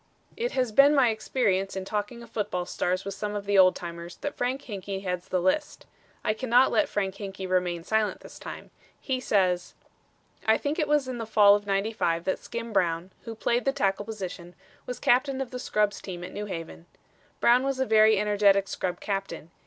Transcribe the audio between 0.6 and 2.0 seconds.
been my experience in